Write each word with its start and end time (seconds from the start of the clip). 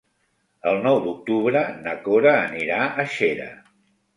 El 0.69 0.79
nou 0.87 0.97
d'octubre 1.03 1.63
na 1.83 1.95
Cora 2.07 2.35
anirà 2.49 2.81
a 2.89 3.07
Xera. 3.19 3.51